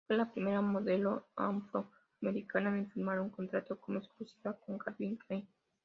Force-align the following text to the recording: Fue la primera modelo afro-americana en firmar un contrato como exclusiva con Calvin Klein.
Fue 0.07 0.17
la 0.17 0.31
primera 0.33 0.61
modelo 0.61 1.27
afro-americana 1.35 2.75
en 2.75 2.89
firmar 2.89 3.19
un 3.19 3.29
contrato 3.29 3.79
como 3.79 3.99
exclusiva 3.99 4.57
con 4.65 4.79
Calvin 4.79 5.15
Klein. 5.27 5.47